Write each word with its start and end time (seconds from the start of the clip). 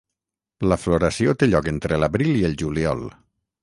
La 0.71 0.77
floració 0.85 1.37
té 1.43 1.51
lloc 1.51 1.71
entre 1.75 2.03
l'abril 2.05 2.37
i 2.43 2.45
el 2.53 2.61
juliol. 2.65 3.09